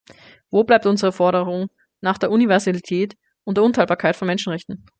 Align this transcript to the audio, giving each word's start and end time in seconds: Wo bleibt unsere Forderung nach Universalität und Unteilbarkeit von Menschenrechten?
Wo 0.49 0.63
bleibt 0.63 0.87
unsere 0.87 1.11
Forderung 1.11 1.67
nach 2.01 2.17
Universalität 2.23 3.15
und 3.43 3.59
Unteilbarkeit 3.59 4.15
von 4.15 4.25
Menschenrechten? 4.25 4.87